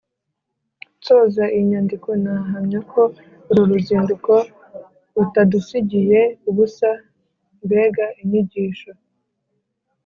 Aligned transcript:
nsoza 0.99 1.43
iyi 1.55 1.63
nyandiko, 1.71 2.09
nahamya 2.23 2.79
ko 2.91 3.01
uru 3.49 3.61
ruzinduko 3.69 4.33
rutadusigiye 5.13 6.19
ubusa. 6.49 6.89
mbega 7.65 8.05
inyigisho 8.21 8.91